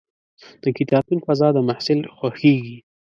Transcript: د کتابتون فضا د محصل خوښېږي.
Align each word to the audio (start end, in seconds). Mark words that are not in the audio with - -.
د 0.63 0.65
کتابتون 0.77 1.19
فضا 1.25 1.47
د 1.53 1.57
محصل 1.69 1.99
خوښېږي. 2.17 2.77